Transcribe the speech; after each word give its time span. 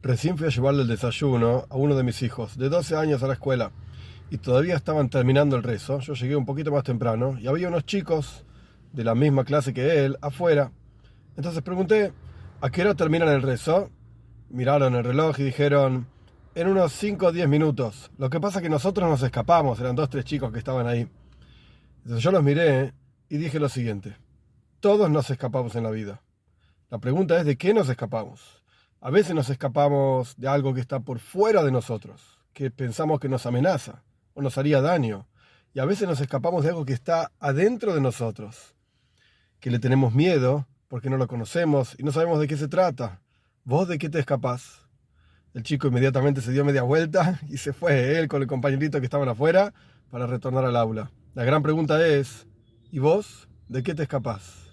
Recién 0.00 0.38
fui 0.38 0.46
a 0.46 0.50
llevarle 0.50 0.82
el 0.82 0.88
desayuno 0.88 1.66
a 1.68 1.76
uno 1.76 1.96
de 1.96 2.04
mis 2.04 2.22
hijos, 2.22 2.56
de 2.56 2.68
12 2.68 2.94
años 2.96 3.22
a 3.22 3.26
la 3.26 3.32
escuela, 3.32 3.72
y 4.30 4.38
todavía 4.38 4.76
estaban 4.76 5.08
terminando 5.08 5.56
el 5.56 5.64
rezo. 5.64 5.98
Yo 5.98 6.14
llegué 6.14 6.36
un 6.36 6.46
poquito 6.46 6.70
más 6.70 6.84
temprano 6.84 7.36
y 7.40 7.48
había 7.48 7.68
unos 7.68 7.84
chicos 7.84 8.44
de 8.92 9.02
la 9.02 9.16
misma 9.16 9.44
clase 9.44 9.74
que 9.74 10.04
él 10.04 10.16
afuera. 10.20 10.70
Entonces 11.36 11.62
pregunté, 11.62 12.12
¿a 12.60 12.70
qué 12.70 12.82
hora 12.82 12.94
terminan 12.94 13.28
el 13.28 13.42
rezo? 13.42 13.90
Miraron 14.50 14.94
el 14.94 15.02
reloj 15.02 15.40
y 15.40 15.44
dijeron, 15.44 16.06
en 16.54 16.68
unos 16.68 16.92
5 16.92 17.26
o 17.26 17.32
10 17.32 17.48
minutos. 17.48 18.10
Lo 18.18 18.30
que 18.30 18.40
pasa 18.40 18.58
es 18.58 18.62
que 18.62 18.70
nosotros 18.70 19.08
nos 19.08 19.22
escapamos, 19.22 19.80
eran 19.80 19.96
dos, 19.96 20.08
tres 20.08 20.24
chicos 20.24 20.52
que 20.52 20.58
estaban 20.58 20.86
ahí. 20.86 21.08
Entonces 22.02 22.22
yo 22.22 22.30
los 22.30 22.42
miré 22.44 22.94
y 23.28 23.36
dije 23.36 23.58
lo 23.58 23.68
siguiente, 23.68 24.16
todos 24.80 25.10
nos 25.10 25.28
escapamos 25.30 25.74
en 25.74 25.82
la 25.82 25.90
vida. 25.90 26.22
La 26.88 26.98
pregunta 26.98 27.36
es, 27.38 27.44
¿de 27.44 27.56
qué 27.56 27.74
nos 27.74 27.88
escapamos? 27.88 28.62
A 29.00 29.10
veces 29.10 29.32
nos 29.32 29.48
escapamos 29.48 30.36
de 30.38 30.48
algo 30.48 30.74
que 30.74 30.80
está 30.80 30.98
por 30.98 31.20
fuera 31.20 31.62
de 31.62 31.70
nosotros, 31.70 32.40
que 32.52 32.72
pensamos 32.72 33.20
que 33.20 33.28
nos 33.28 33.46
amenaza 33.46 34.02
o 34.34 34.42
nos 34.42 34.58
haría 34.58 34.80
daño. 34.80 35.28
Y 35.72 35.78
a 35.78 35.84
veces 35.84 36.08
nos 36.08 36.20
escapamos 36.20 36.64
de 36.64 36.70
algo 36.70 36.84
que 36.84 36.94
está 36.94 37.30
adentro 37.38 37.94
de 37.94 38.00
nosotros, 38.00 38.74
que 39.60 39.70
le 39.70 39.78
tenemos 39.78 40.14
miedo 40.14 40.66
porque 40.88 41.10
no 41.10 41.16
lo 41.16 41.28
conocemos 41.28 41.94
y 41.96 42.02
no 42.02 42.10
sabemos 42.10 42.40
de 42.40 42.48
qué 42.48 42.56
se 42.56 42.66
trata. 42.66 43.20
¿Vos 43.62 43.86
de 43.86 43.98
qué 43.98 44.08
te 44.08 44.18
escapás? 44.18 44.88
El 45.54 45.62
chico 45.62 45.86
inmediatamente 45.86 46.40
se 46.40 46.50
dio 46.50 46.64
media 46.64 46.82
vuelta 46.82 47.38
y 47.48 47.58
se 47.58 47.72
fue 47.72 48.18
él 48.18 48.26
con 48.26 48.42
el 48.42 48.48
compañerito 48.48 48.98
que 48.98 49.06
estaban 49.06 49.28
afuera 49.28 49.72
para 50.10 50.26
retornar 50.26 50.64
al 50.64 50.74
aula. 50.74 51.12
La 51.34 51.44
gran 51.44 51.62
pregunta 51.62 52.04
es, 52.04 52.48
¿y 52.90 52.98
vos 52.98 53.48
de 53.68 53.84
qué 53.84 53.94
te 53.94 54.02
escapás? 54.02 54.67